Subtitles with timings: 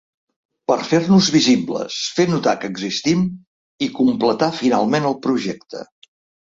[0.71, 3.23] Per fer-nos visibles, fer notar que existim
[3.89, 5.89] i completar finalment el projecte.